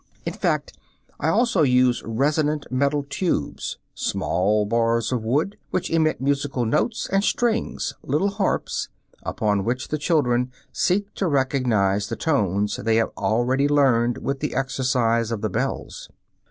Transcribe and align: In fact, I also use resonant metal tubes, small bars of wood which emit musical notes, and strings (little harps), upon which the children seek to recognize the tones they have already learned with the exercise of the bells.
In 0.25 0.33
fact, 0.33 0.75
I 1.19 1.27
also 1.27 1.61
use 1.61 2.01
resonant 2.03 2.65
metal 2.71 3.05
tubes, 3.07 3.77
small 3.93 4.65
bars 4.65 5.11
of 5.11 5.23
wood 5.23 5.59
which 5.69 5.91
emit 5.91 6.19
musical 6.19 6.65
notes, 6.65 7.07
and 7.11 7.23
strings 7.23 7.93
(little 8.01 8.29
harps), 8.29 8.89
upon 9.21 9.63
which 9.63 9.89
the 9.89 9.99
children 9.99 10.51
seek 10.73 11.13
to 11.13 11.27
recognize 11.27 12.09
the 12.09 12.15
tones 12.15 12.77
they 12.77 12.95
have 12.95 13.11
already 13.15 13.67
learned 13.67 14.17
with 14.17 14.39
the 14.39 14.55
exercise 14.55 15.29
of 15.31 15.41
the 15.41 15.51
bells. 15.51 16.09